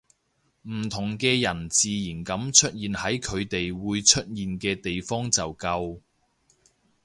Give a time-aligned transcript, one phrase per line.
[0.63, 5.99] 唔同嘅人自然噉出現喺佢哋會出現嘅地方就夠